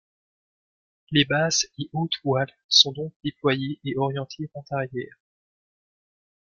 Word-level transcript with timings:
Les 1.11 1.25
basses 1.25 1.67
et 1.77 1.91
hautes 1.93 2.15
voiles 2.23 2.51
sont 2.69 2.91
donc 2.91 3.13
déployées 3.23 3.79
et 3.85 3.95
orientées 3.97 4.49
vent 4.55 4.65
arrière. 4.71 5.19